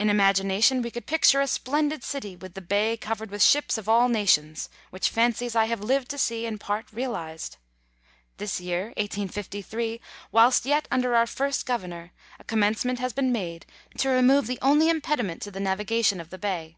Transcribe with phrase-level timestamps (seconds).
[0.00, 3.88] In imagination we could picture a splendid city, with the bay covered with ships of
[3.88, 7.58] all nations, which fancies I have lived to see in part realized.
[8.38, 10.00] This year, 1853,
[10.32, 13.64] whilst yet under our first Governor, a commencement has been made
[13.98, 14.80] to remove the Letters from Victorian Pioneers.
[14.80, 14.88] 15 only
[15.30, 16.76] impediment to the navigation of the bay.